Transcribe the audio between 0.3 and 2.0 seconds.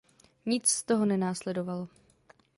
Nic z toho nenásledovalo.